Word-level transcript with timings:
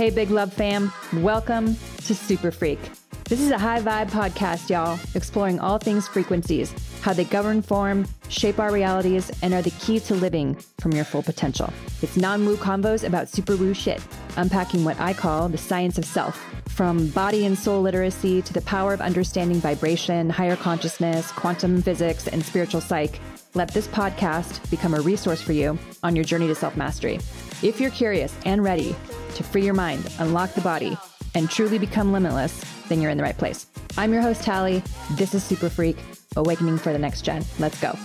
Hey, 0.00 0.08
Big 0.08 0.30
Love 0.30 0.50
fam, 0.50 0.90
welcome 1.16 1.76
to 2.06 2.14
Super 2.14 2.50
Freq. 2.50 2.78
This 3.24 3.38
is 3.38 3.50
a 3.50 3.58
high 3.58 3.82
vibe 3.82 4.10
podcast, 4.10 4.70
y'all, 4.70 4.98
exploring 5.14 5.60
all 5.60 5.76
things 5.76 6.08
frequencies, 6.08 6.72
how 7.02 7.12
they 7.12 7.24
govern 7.24 7.60
form, 7.60 8.06
shape 8.30 8.58
our 8.58 8.72
realities, 8.72 9.30
and 9.42 9.52
are 9.52 9.60
the 9.60 9.72
key 9.72 10.00
to 10.00 10.14
living 10.14 10.54
from 10.80 10.92
your 10.92 11.04
full 11.04 11.22
potential. 11.22 11.70
It's 12.00 12.16
non 12.16 12.46
woo 12.46 12.56
convos 12.56 13.06
about 13.06 13.28
super 13.28 13.56
woo 13.56 13.74
shit, 13.74 14.00
unpacking 14.38 14.84
what 14.84 14.98
I 14.98 15.12
call 15.12 15.50
the 15.50 15.58
science 15.58 15.98
of 15.98 16.06
self, 16.06 16.42
from 16.70 17.08
body 17.08 17.44
and 17.44 17.58
soul 17.58 17.82
literacy 17.82 18.40
to 18.40 18.54
the 18.54 18.62
power 18.62 18.94
of 18.94 19.02
understanding 19.02 19.60
vibration, 19.60 20.30
higher 20.30 20.56
consciousness, 20.56 21.30
quantum 21.30 21.82
physics, 21.82 22.26
and 22.26 22.42
spiritual 22.42 22.80
psych. 22.80 23.20
Let 23.52 23.74
this 23.74 23.86
podcast 23.88 24.70
become 24.70 24.94
a 24.94 25.00
resource 25.02 25.42
for 25.42 25.52
you 25.52 25.78
on 26.02 26.16
your 26.16 26.24
journey 26.24 26.46
to 26.46 26.54
self 26.54 26.74
mastery. 26.74 27.20
If 27.62 27.78
you're 27.82 27.90
curious 27.90 28.34
and 28.46 28.64
ready 28.64 28.96
to 29.34 29.42
free 29.42 29.64
your 29.64 29.74
mind, 29.74 30.12
unlock 30.18 30.54
the 30.54 30.60
body, 30.60 30.96
and 31.34 31.48
truly 31.50 31.78
become 31.78 32.12
limitless, 32.12 32.64
then 32.88 33.00
you're 33.00 33.10
in 33.10 33.16
the 33.16 33.22
right 33.22 33.36
place. 33.36 33.66
I'm 33.96 34.12
your 34.12 34.22
host, 34.22 34.42
Talie. 34.42 34.82
This 35.12 35.34
is 35.34 35.44
Super 35.44 35.68
Freq, 35.68 35.96
Awakening 36.36 36.78
for 36.78 36.92
the 36.92 36.98
Next 36.98 37.22
Gen. 37.22 37.44
Let's 37.58 37.80
go. 37.80 37.96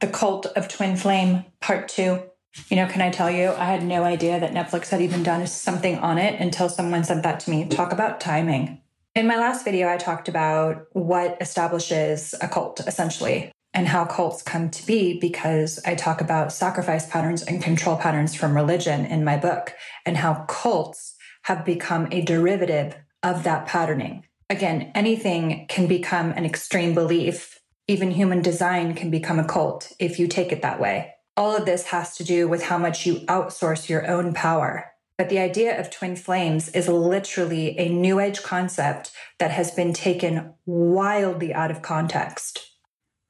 The 0.00 0.08
Cult 0.08 0.46
of 0.46 0.68
Twin 0.68 0.96
Flame, 0.96 1.44
Part 1.60 1.88
2. 1.88 2.22
You 2.68 2.76
know, 2.76 2.86
can 2.86 3.00
I 3.00 3.10
tell 3.10 3.30
you, 3.30 3.50
I 3.50 3.64
had 3.64 3.82
no 3.82 4.04
idea 4.04 4.38
that 4.38 4.52
Netflix 4.52 4.90
had 4.90 5.00
even 5.00 5.22
done 5.22 5.46
something 5.46 5.98
on 5.98 6.18
it 6.18 6.40
until 6.40 6.68
someone 6.68 7.02
sent 7.04 7.22
that 7.22 7.40
to 7.40 7.50
me. 7.50 7.66
Talk 7.68 7.92
about 7.92 8.20
timing. 8.20 8.80
In 9.14 9.26
my 9.26 9.36
last 9.36 9.64
video, 9.64 9.88
I 9.88 9.96
talked 9.96 10.28
about 10.28 10.86
what 10.92 11.36
establishes 11.40 12.34
a 12.40 12.48
cult, 12.48 12.80
essentially, 12.80 13.52
and 13.74 13.88
how 13.88 14.04
cults 14.04 14.42
come 14.42 14.70
to 14.70 14.86
be 14.86 15.18
because 15.18 15.80
I 15.84 15.94
talk 15.94 16.20
about 16.20 16.52
sacrifice 16.52 17.06
patterns 17.06 17.42
and 17.42 17.62
control 17.62 17.96
patterns 17.96 18.34
from 18.34 18.54
religion 18.54 19.04
in 19.04 19.24
my 19.24 19.36
book, 19.36 19.74
and 20.06 20.16
how 20.16 20.44
cults 20.48 21.16
have 21.42 21.64
become 21.64 22.08
a 22.10 22.22
derivative 22.22 22.96
of 23.22 23.42
that 23.42 23.66
patterning. 23.66 24.24
Again, 24.48 24.92
anything 24.94 25.66
can 25.68 25.86
become 25.86 26.30
an 26.32 26.46
extreme 26.46 26.94
belief. 26.94 27.60
Even 27.88 28.12
human 28.12 28.40
design 28.40 28.94
can 28.94 29.10
become 29.10 29.38
a 29.38 29.44
cult 29.44 29.92
if 29.98 30.18
you 30.18 30.28
take 30.28 30.52
it 30.52 30.62
that 30.62 30.80
way. 30.80 31.12
All 31.36 31.54
of 31.56 31.66
this 31.66 31.86
has 31.86 32.16
to 32.16 32.24
do 32.24 32.48
with 32.48 32.62
how 32.62 32.78
much 32.78 33.04
you 33.04 33.16
outsource 33.26 33.88
your 33.88 34.08
own 34.08 34.32
power 34.32 34.94
but 35.16 35.28
the 35.28 35.38
idea 35.38 35.78
of 35.78 35.90
twin 35.90 36.16
flames 36.16 36.68
is 36.70 36.88
literally 36.88 37.78
a 37.78 37.88
new 37.88 38.18
age 38.18 38.42
concept 38.42 39.12
that 39.38 39.52
has 39.52 39.70
been 39.70 39.92
taken 39.92 40.54
wildly 40.66 41.54
out 41.54 41.70
of 41.70 41.82
context. 41.82 42.73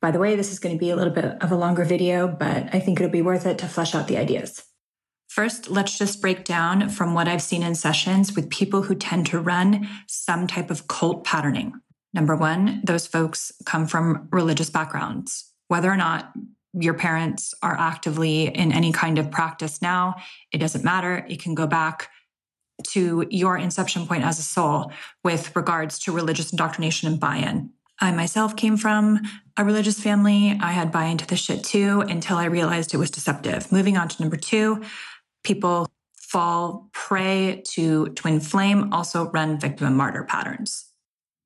By 0.05 0.11
the 0.11 0.19
way, 0.19 0.37
this 0.37 0.53
is 0.53 0.59
going 0.59 0.75
to 0.75 0.79
be 0.79 0.91
a 0.91 0.97
little 0.97 1.15
bit 1.15 1.25
of 1.25 1.51
a 1.51 1.57
longer 1.57 1.83
video, 1.83 2.29
but 2.29 2.69
I 2.75 2.79
think 2.79 3.01
it'll 3.01 3.11
be 3.11 3.23
worth 3.23 3.47
it 3.47 3.57
to 3.61 3.67
flesh 3.67 3.95
out 3.95 4.07
the 4.07 4.19
ideas. 4.19 4.63
First, 5.29 5.71
let's 5.71 5.97
just 5.97 6.21
break 6.21 6.45
down 6.45 6.91
from 6.91 7.15
what 7.15 7.27
I've 7.27 7.41
seen 7.41 7.63
in 7.63 7.75
sessions 7.75 8.37
with 8.37 8.51
people 8.51 8.83
who 8.83 8.97
tend 8.97 9.29
to 9.29 9.41
run 9.41 9.89
some 10.07 10.47
type 10.47 10.71
of 10.71 10.89
cult 10.89 11.25
patterning. 11.25 11.73
Number 12.13 12.37
one, 12.37 12.83
those 12.85 13.07
folks 13.07 13.51
come 13.65 13.87
from 13.87 14.29
religious 14.31 14.69
backgrounds. 14.69 15.51
Whether 15.69 15.91
or 15.91 15.97
not 15.97 16.35
your 16.75 16.93
parents 16.93 17.55
are 17.63 17.75
actively 17.75 18.49
in 18.49 18.73
any 18.73 18.93
kind 18.93 19.19
of 19.19 19.31
practice 19.31 19.81
now, 19.81 20.17
it 20.53 20.59
doesn't 20.59 20.85
matter. 20.85 21.25
It 21.31 21.41
can 21.41 21.55
go 21.55 21.67
back 21.67 22.11
to 22.89 23.27
your 23.31 23.57
inception 23.57 24.07
point 24.07 24.25
as 24.25 24.39
a 24.39 24.43
soul 24.43 24.93
with 25.23 25.57
regards 25.57 25.99
to 26.01 26.13
religious 26.13 26.53
indoctrination 26.53 27.09
and 27.09 27.19
buy 27.19 27.37
in. 27.37 27.71
I 28.01 28.13
myself 28.13 28.57
came 28.57 28.77
from 28.77 29.21
a 29.57 29.65
religious 29.65 30.01
family. 30.01 30.59
I 30.61 30.73
had 30.73 30.93
buy 30.93 31.05
into 31.07 31.27
the 31.27 31.37
shit 31.37 31.65
too 31.65 32.01
until 32.01 32.37
I 32.37 32.47
realized 32.47 32.93
it 32.93 32.99
was 32.99 33.11
deceptive. 33.11 33.71
Moving 33.71 33.97
on 33.97 34.09
to 34.09 34.23
number 34.23 34.37
two, 34.37 34.83
people 35.43 35.89
fall 36.17 36.89
prey 36.93 37.63
to 37.69 38.09
twin 38.09 38.41
flame, 38.41 38.93
also 38.93 39.31
run 39.31 39.61
victim 39.61 39.87
and 39.87 39.97
martyr 39.97 40.25
patterns. 40.25 40.87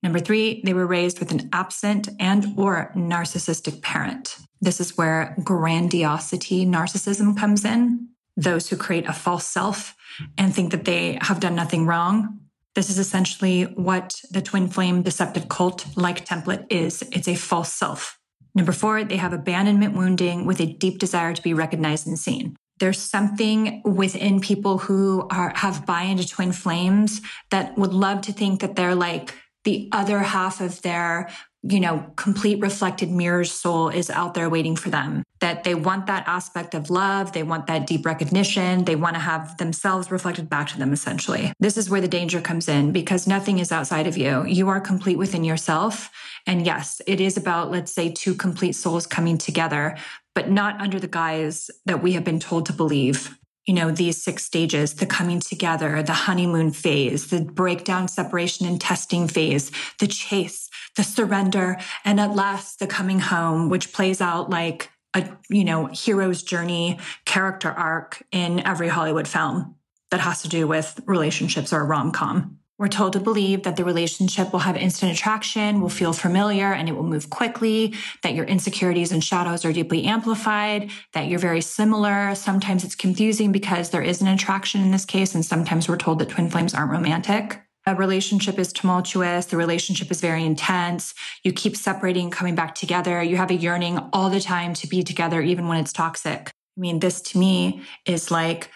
Number 0.03 0.21
three, 0.21 0.63
they 0.65 0.75
were 0.75 0.87
raised 0.87 1.19
with 1.19 1.33
an 1.33 1.49
absent 1.53 2.09
and 2.21 2.55
or 2.57 2.93
narcissistic 2.95 3.83
parent. 3.83 4.39
This 4.61 4.81
is 4.81 4.97
where 4.97 5.37
grandiosity 5.43 6.65
narcissism 6.65 7.37
comes 7.37 7.65
in. 7.65 8.09
Those 8.37 8.69
who 8.69 8.77
create 8.77 9.07
a 9.07 9.13
false 9.13 9.47
self 9.47 9.97
and 10.37 10.55
think 10.55 10.71
that 10.71 10.85
they 10.85 11.19
have 11.21 11.41
done 11.41 11.57
nothing 11.57 11.85
wrong. 11.85 12.39
This 12.79 12.91
is 12.91 12.99
essentially 13.01 13.65
what 13.65 14.15
the 14.31 14.41
twin 14.41 14.69
flame 14.69 15.03
deceptive 15.03 15.49
cult 15.49 15.85
like 15.97 16.25
template 16.25 16.65
is. 16.71 17.03
It's 17.11 17.27
a 17.27 17.35
false 17.35 17.73
self. 17.73 18.21
Number 18.55 18.71
four, 18.71 19.03
they 19.03 19.17
have 19.17 19.33
abandonment 19.33 19.97
wounding 19.97 20.47
with 20.47 20.61
a 20.61 20.67
deep 20.67 21.01
desire 21.01 21.35
to 21.35 21.43
be 21.43 21.55
recognized 21.55 22.07
and 22.07 22.17
seen. 22.17 22.55
There's 22.79 23.01
something 23.01 23.83
within 23.85 24.39
people 24.39 24.79
who 24.79 25.27
are, 25.29 25.53
have 25.57 25.87
buy 25.87 26.03
into 26.03 26.29
twin 26.29 26.53
flames 26.53 27.21
that 27.51 27.77
would 27.77 27.93
love 27.93 28.21
to 28.21 28.33
think 28.33 28.61
that 28.61 28.77
they're 28.77 28.95
like 28.95 29.35
the 29.65 29.89
other 29.91 30.21
half 30.21 30.61
of 30.61 30.81
their 30.83 31.31
you 31.63 31.81
know, 31.81 32.13
complete 32.17 32.61
reflected 32.61 33.11
mirror 33.11 33.45
soul 33.45 33.89
is 33.89 34.11
out 34.11 34.35
there 34.35 34.49
waiting 34.49 34.77
for 34.77 34.91
them. 34.91 35.25
That 35.41 35.65
they 35.65 35.75
want 35.75 36.07
that 36.07 36.27
aspect 36.27 36.75
of 36.75 36.91
love. 36.91 37.33
They 37.33 37.43
want 37.43 37.67
that 37.67 37.87
deep 37.87 38.07
recognition. 38.07 38.85
They 38.85 38.97
want 38.97 39.15
to 39.15 39.21
have 39.21 39.57
themselves 39.59 40.11
reflected 40.11 40.49
back 40.49 40.69
to 40.69 40.79
them, 40.79 40.93
essentially. 40.93 41.53
This 41.59 41.77
is 41.77 41.91
where 41.91 42.01
the 42.01 42.09
danger 42.09 42.41
comes 42.41 42.69
in 42.69 42.93
because 42.93 43.27
nothing 43.27 43.59
is 43.59 43.73
outside 43.73 44.07
of 44.07 44.17
you. 44.17 44.45
You 44.47 44.69
are 44.69 44.81
complete 44.81 45.19
within 45.19 45.45
yourself. 45.45 46.11
And 46.47 46.65
yes, 46.65 47.01
it 47.07 47.21
is 47.21 47.37
about, 47.37 47.71
let's 47.71 47.93
say, 47.93 48.11
two 48.11 48.35
complete 48.35 48.73
souls 48.73 49.07
coming 49.07 49.39
together, 49.39 49.97
but 50.35 50.51
not 50.51 50.81
under 50.81 51.01
the 51.01 51.09
guise 51.09 51.71
that 51.87 52.03
we 52.03 52.13
have 52.13 52.25
been 52.25 52.41
told 52.41 52.67
to 52.67 52.73
believe 52.73 53.37
you 53.69 53.75
know, 53.75 53.91
these 53.91 54.21
six 54.21 54.45
stages, 54.47 54.95
the 54.95 55.05
coming 55.05 55.41
together, 55.41 56.03
the 56.03 56.15
honeymoon 56.15 56.71
phase, 56.71 57.29
the 57.29 57.43
breakdown, 57.43 58.09
separation 58.09 58.67
and 58.67 58.81
testing 58.81 59.29
phase, 59.29 59.71
the 60.01 60.07
chase, 60.07 60.68
the 60.97 61.05
surrender, 61.05 61.79
and 62.05 62.19
at 62.19 62.35
last 62.35 62.79
the 62.79 62.87
coming 62.87 63.21
home, 63.21 63.69
which 63.69 63.93
plays 63.93 64.21
out 64.21 64.51
like 64.51 64.91
a, 65.15 65.29
you 65.49 65.65
know, 65.65 65.87
hero's 65.87 66.43
journey 66.43 66.99
character 67.25 67.71
arc 67.71 68.23
in 68.33 68.67
every 68.67 68.89
Hollywood 68.89 69.29
film 69.29 69.75
that 70.11 70.21
has 70.21 70.43
to 70.43 70.49
do 70.49 70.67
with 70.67 71.01
relationships 71.07 71.73
or 71.73 71.81
a 71.81 71.85
rom 71.85 72.13
com. 72.13 72.59
We're 72.79 72.87
told 72.89 73.15
to 73.15 73.21
believe 73.21 73.65
that 73.65 73.75
the 73.75 73.85
relationship 73.85 74.53
will 74.53 74.61
have 74.61 74.77
instant 74.77 75.11
attraction, 75.11 75.81
will 75.81 75.89
feel 75.89 76.13
familiar, 76.13 76.73
and 76.73 76.89
it 76.89 76.93
will 76.93 77.03
move 77.03 77.29
quickly, 77.29 77.95
that 78.23 78.35
your 78.35 78.45
insecurities 78.45 79.11
and 79.11 79.25
shadows 79.25 79.65
are 79.65 79.73
deeply 79.73 80.05
amplified, 80.05 80.91
that 81.13 81.27
you're 81.27 81.41
very 81.41 81.61
similar. 81.61 82.37
Sometimes 82.37 82.85
it's 82.85 82.95
confusing 82.95 83.51
because 83.51 83.91
there 83.91 84.03
is 84.03 84.21
an 84.21 84.29
attraction 84.29 84.81
in 84.81 84.93
this 84.93 85.05
case, 85.05 85.35
and 85.35 85.45
sometimes 85.45 85.89
we're 85.89 85.97
told 85.97 86.21
that 86.21 86.29
twin 86.29 86.51
flames 86.51 86.73
aren't 86.73 86.93
romantic. 86.93 87.61
A 87.89 87.95
relationship 87.95 88.59
is 88.59 88.71
tumultuous, 88.71 89.47
the 89.47 89.57
relationship 89.57 90.11
is 90.11 90.21
very 90.21 90.45
intense. 90.45 91.15
You 91.43 91.55
keep 91.55 91.75
separating, 91.75 92.31
coming 92.31 92.55
back 92.55 92.75
together. 92.75 93.23
You 93.23 93.39
have 93.39 93.51
a 93.51 93.55
yearning 93.55 93.99
all 94.13 94.29
the 94.29 94.41
time 94.41 94.75
to 94.75 94.87
be 94.87 95.03
together, 95.03 95.41
even 95.41 95.69
when 95.69 95.81
it's 95.81 95.95
toxic. 95.95 96.49
I 96.77 96.81
mean, 96.81 96.99
this 96.99 97.23
to 97.23 97.39
me 97.39 97.81
is 98.05 98.31
like 98.31 98.71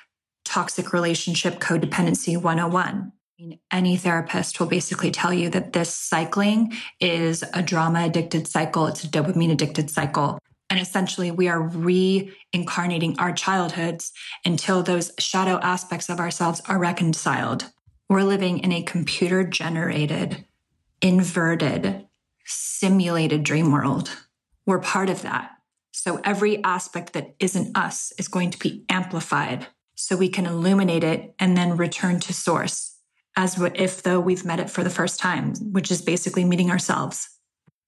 toxic 0.47 0.95
relationship 0.95 1.61
codependency 1.61 2.41
101 2.41 3.13
I 3.39 3.43
mean, 3.43 3.59
any 3.71 3.99
therapist 3.99 4.59
will 4.59 4.67
basically 4.67 5.11
tell 5.11 5.33
you 5.33 5.51
that 5.51 5.75
this 5.75 5.93
cycling 5.93 6.73
is 6.99 7.45
a 7.53 7.63
drama 7.63 8.07
addicted 8.07 8.49
cycle. 8.49 8.87
It's 8.87 9.05
a 9.05 9.09
dopamine 9.09 9.53
addicted 9.53 9.91
cycle. 9.91 10.39
And 10.71 10.81
essentially, 10.81 11.31
we 11.31 11.49
are 11.49 11.61
reincarnating 11.61 13.19
our 13.19 13.33
childhoods 13.33 14.11
until 14.47 14.83
those 14.83 15.13
shadow 15.19 15.59
aspects 15.61 16.09
of 16.09 16.19
ourselves 16.19 16.63
are 16.67 16.79
reconciled. 16.79 17.71
We're 18.13 18.25
living 18.25 18.59
in 18.59 18.73
a 18.73 18.83
computer 18.83 19.43
generated, 19.43 20.45
inverted, 21.01 22.07
simulated 22.45 23.43
dream 23.43 23.73
world. 23.73 24.11
We're 24.67 24.81
part 24.81 25.09
of 25.09 25.23
that. 25.23 25.53
So 25.93 26.21
every 26.23 26.63
aspect 26.63 27.15
that 27.15 27.35
isn't 27.41 27.75
us 27.75 28.13
is 28.19 28.29
going 28.29 28.51
to 28.51 28.59
be 28.59 28.85
amplified 28.91 29.69
so 29.95 30.15
we 30.15 30.29
can 30.29 30.45
illuminate 30.45 31.05
it 31.05 31.35
and 31.39 31.57
then 31.57 31.79
return 31.79 32.21
to 32.21 32.35
source 32.35 32.99
as 33.35 33.59
if 33.77 34.03
though 34.03 34.21
we've 34.21 34.45
met 34.45 34.61
it 34.61 34.69
for 34.69 34.85
the 34.85 34.91
first 34.91 35.19
time, 35.19 35.55
which 35.73 35.91
is 35.91 36.03
basically 36.03 36.45
meeting 36.45 36.71
ourselves. 36.71 37.31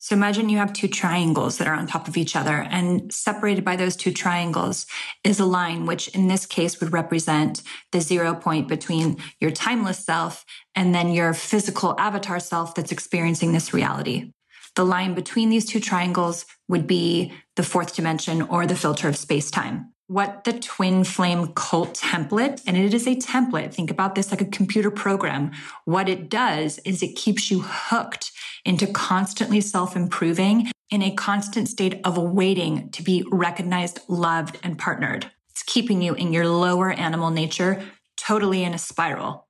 So 0.04 0.14
imagine 0.14 0.50
you 0.50 0.58
have 0.58 0.74
two 0.74 0.86
triangles 0.86 1.56
that 1.56 1.66
are 1.66 1.72
on 1.72 1.86
top 1.86 2.08
of 2.08 2.18
each 2.18 2.36
other, 2.36 2.66
and 2.68 3.10
separated 3.10 3.64
by 3.64 3.76
those 3.76 3.96
two 3.96 4.12
triangles 4.12 4.84
is 5.24 5.40
a 5.40 5.46
line, 5.46 5.86
which 5.86 6.08
in 6.08 6.28
this 6.28 6.44
case 6.44 6.78
would 6.78 6.92
represent 6.92 7.62
the 7.90 8.02
zero 8.02 8.34
point 8.34 8.68
between 8.68 9.16
your 9.40 9.50
timeless 9.50 10.04
self 10.04 10.44
and 10.74 10.94
then 10.94 11.10
your 11.10 11.32
physical 11.32 11.98
avatar 11.98 12.38
self 12.38 12.74
that's 12.74 12.92
experiencing 12.92 13.52
this 13.54 13.72
reality. 13.72 14.30
The 14.76 14.84
line 14.84 15.14
between 15.14 15.48
these 15.48 15.64
two 15.64 15.80
triangles 15.80 16.44
would 16.68 16.86
be 16.86 17.32
the 17.56 17.62
fourth 17.62 17.96
dimension 17.96 18.42
or 18.42 18.66
the 18.66 18.76
filter 18.76 19.08
of 19.08 19.16
space 19.16 19.50
time 19.50 19.93
what 20.06 20.44
the 20.44 20.52
twin 20.52 21.02
flame 21.02 21.48
cult 21.54 21.94
template, 21.94 22.62
and 22.66 22.76
it 22.76 22.92
is 22.92 23.06
a 23.06 23.16
template. 23.16 23.72
Think 23.72 23.90
about 23.90 24.14
this 24.14 24.30
like 24.30 24.42
a 24.42 24.46
computer 24.46 24.90
program. 24.90 25.52
What 25.84 26.08
it 26.08 26.28
does 26.28 26.78
is 26.80 27.02
it 27.02 27.16
keeps 27.16 27.50
you 27.50 27.62
hooked 27.62 28.30
into 28.64 28.86
constantly 28.86 29.60
self 29.60 29.96
improving 29.96 30.70
in 30.90 31.02
a 31.02 31.14
constant 31.14 31.68
state 31.68 32.00
of 32.04 32.18
waiting 32.18 32.90
to 32.90 33.02
be 33.02 33.24
recognized, 33.30 34.00
loved, 34.08 34.58
and 34.62 34.78
partnered. 34.78 35.30
It's 35.50 35.62
keeping 35.62 36.02
you 36.02 36.14
in 36.14 36.32
your 36.32 36.46
lower 36.46 36.90
animal 36.90 37.30
nature, 37.30 37.82
totally 38.16 38.62
in 38.62 38.74
a 38.74 38.78
spiral. 38.78 39.48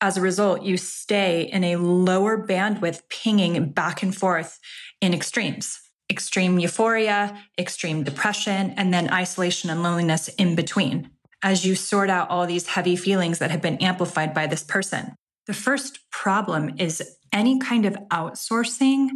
As 0.00 0.18
a 0.18 0.20
result, 0.20 0.62
you 0.62 0.76
stay 0.76 1.48
in 1.50 1.64
a 1.64 1.76
lower 1.76 2.46
bandwidth, 2.46 3.02
pinging 3.08 3.70
back 3.70 4.02
and 4.02 4.14
forth 4.14 4.60
in 5.00 5.14
extremes 5.14 5.83
extreme 6.10 6.58
euphoria, 6.58 7.36
extreme 7.58 8.04
depression, 8.04 8.74
and 8.76 8.92
then 8.92 9.12
isolation 9.12 9.70
and 9.70 9.82
loneliness 9.82 10.28
in 10.28 10.54
between 10.54 11.10
as 11.42 11.64
you 11.64 11.74
sort 11.74 12.08
out 12.08 12.30
all 12.30 12.46
these 12.46 12.68
heavy 12.68 12.96
feelings 12.96 13.38
that 13.38 13.50
have 13.50 13.60
been 13.60 13.76
amplified 13.76 14.32
by 14.32 14.46
this 14.46 14.62
person. 14.62 15.14
The 15.46 15.54
first 15.54 15.98
problem 16.10 16.74
is 16.78 17.16
any 17.32 17.58
kind 17.58 17.84
of 17.84 17.94
outsourcing 18.10 19.08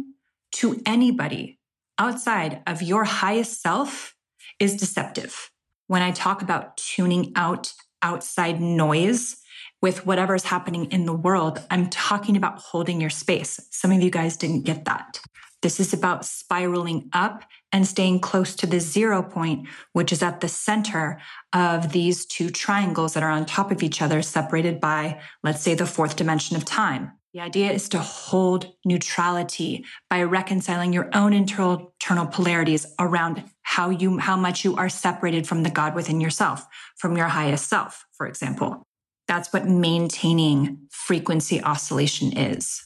to 0.51 0.79
anybody 0.85 1.59
outside 1.97 2.61
of 2.67 2.81
your 2.81 3.03
highest 3.03 3.61
self 3.61 4.15
is 4.59 4.77
deceptive. 4.77 5.49
When 5.87 6.01
I 6.03 6.11
talk 6.11 6.41
about 6.41 6.77
tuning 6.77 7.31
out 7.35 7.73
outside 8.01 8.61
noise 8.61 9.37
with 9.81 10.05
whatever's 10.05 10.43
happening 10.43 10.85
in 10.91 11.05
the 11.05 11.13
world, 11.13 11.61
I'm 11.71 11.89
talking 11.89 12.37
about 12.37 12.59
holding 12.59 13.01
your 13.01 13.09
space. 13.09 13.59
Some 13.71 13.91
of 13.91 14.03
you 14.03 14.11
guys 14.11 14.37
didn't 14.37 14.65
get 14.65 14.85
that. 14.85 15.19
This 15.61 15.79
is 15.79 15.93
about 15.93 16.25
spiraling 16.25 17.09
up 17.11 17.43
and 17.71 17.85
staying 17.85 18.21
close 18.21 18.55
to 18.55 18.67
the 18.67 18.79
zero 18.79 19.21
point, 19.21 19.67
which 19.93 20.11
is 20.11 20.23
at 20.23 20.39
the 20.39 20.47
center 20.47 21.19
of 21.53 21.91
these 21.91 22.25
two 22.25 22.49
triangles 22.49 23.13
that 23.13 23.23
are 23.23 23.29
on 23.29 23.45
top 23.45 23.71
of 23.71 23.83
each 23.83 24.01
other, 24.01 24.21
separated 24.21 24.79
by, 24.79 25.21
let's 25.43 25.61
say, 25.61 25.75
the 25.75 25.85
fourth 25.85 26.15
dimension 26.15 26.55
of 26.55 26.63
time. 26.63 27.11
The 27.33 27.41
idea 27.41 27.71
is 27.71 27.89
to 27.89 27.99
hold 27.99 28.73
neutrality 28.83 29.85
by 30.09 30.23
reconciling 30.23 30.93
your 30.93 31.09
own 31.13 31.33
internal, 31.33 31.93
polarities 32.31 32.87
around 32.97 33.43
how 33.61 33.91
you, 33.91 34.17
how 34.17 34.35
much 34.35 34.65
you 34.65 34.75
are 34.77 34.89
separated 34.89 35.47
from 35.47 35.61
the 35.61 35.69
God 35.69 35.93
within 35.93 36.19
yourself, 36.19 36.65
from 36.97 37.15
your 37.15 37.27
highest 37.27 37.67
self, 37.67 38.05
for 38.13 38.25
example. 38.25 38.81
That's 39.27 39.53
what 39.53 39.67
maintaining 39.67 40.87
frequency 40.89 41.61
oscillation 41.61 42.35
is. 42.35 42.83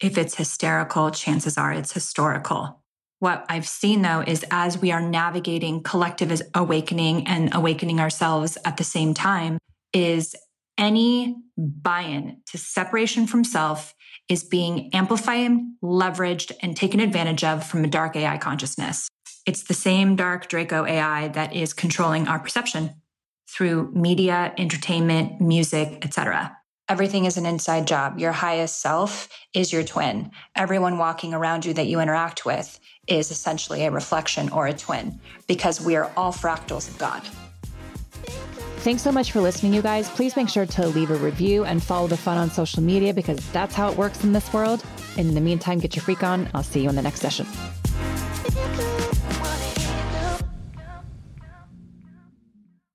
If 0.00 0.16
it's 0.16 0.36
hysterical, 0.36 1.10
chances 1.10 1.58
are 1.58 1.72
it's 1.72 1.92
historical. 1.92 2.82
What 3.18 3.44
I've 3.50 3.68
seen 3.68 4.00
though 4.00 4.22
is 4.26 4.46
as 4.50 4.78
we 4.78 4.92
are 4.92 5.00
navigating 5.00 5.82
collective 5.82 6.40
awakening 6.54 7.26
and 7.26 7.54
awakening 7.54 8.00
ourselves 8.00 8.56
at 8.64 8.78
the 8.78 8.84
same 8.84 9.12
time, 9.12 9.58
is 9.92 10.34
any 10.78 11.36
buy 11.58 12.02
in 12.02 12.40
to 12.46 12.56
separation 12.56 13.26
from 13.26 13.44
self 13.44 13.94
is 14.30 14.42
being 14.42 14.88
amplified, 14.94 15.50
leveraged, 15.82 16.52
and 16.60 16.76
taken 16.76 17.00
advantage 17.00 17.44
of 17.44 17.66
from 17.66 17.84
a 17.84 17.88
dark 17.88 18.16
AI 18.16 18.38
consciousness. 18.38 19.08
It's 19.44 19.64
the 19.64 19.74
same 19.74 20.16
dark 20.16 20.48
Draco 20.48 20.86
AI 20.86 21.28
that 21.28 21.54
is 21.54 21.74
controlling 21.74 22.28
our 22.28 22.38
perception 22.38 22.94
through 23.50 23.92
media, 23.92 24.54
entertainment, 24.56 25.40
music, 25.40 25.98
etc. 26.02 26.56
Everything 26.90 27.24
is 27.24 27.36
an 27.36 27.46
inside 27.46 27.86
job. 27.86 28.18
Your 28.18 28.32
highest 28.32 28.80
self 28.80 29.28
is 29.54 29.72
your 29.72 29.84
twin. 29.84 30.32
Everyone 30.56 30.98
walking 30.98 31.32
around 31.32 31.64
you 31.64 31.72
that 31.74 31.86
you 31.86 32.00
interact 32.00 32.44
with 32.44 32.80
is 33.06 33.30
essentially 33.30 33.84
a 33.84 33.92
reflection 33.92 34.48
or 34.48 34.66
a 34.66 34.74
twin 34.74 35.20
because 35.46 35.80
we 35.80 35.94
are 35.94 36.10
all 36.16 36.32
fractals 36.32 36.88
of 36.88 36.98
God. 36.98 37.22
Thanks 38.78 39.02
so 39.02 39.12
much 39.12 39.30
for 39.30 39.40
listening, 39.40 39.72
you 39.72 39.82
guys. 39.82 40.08
Please 40.08 40.34
make 40.34 40.48
sure 40.48 40.66
to 40.66 40.88
leave 40.88 41.12
a 41.12 41.14
review 41.14 41.64
and 41.64 41.80
follow 41.80 42.08
the 42.08 42.16
fun 42.16 42.38
on 42.38 42.50
social 42.50 42.82
media 42.82 43.14
because 43.14 43.38
that's 43.52 43.76
how 43.76 43.92
it 43.92 43.96
works 43.96 44.24
in 44.24 44.32
this 44.32 44.52
world. 44.52 44.84
And 45.16 45.28
In 45.28 45.36
the 45.36 45.40
meantime, 45.40 45.78
get 45.78 45.94
your 45.94 46.02
freak 46.02 46.24
on. 46.24 46.48
I'll 46.54 46.64
see 46.64 46.82
you 46.82 46.88
in 46.88 46.96
the 46.96 47.02
next 47.02 47.20
session. 47.20 47.46